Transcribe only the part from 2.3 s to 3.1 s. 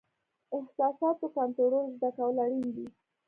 اړین دي.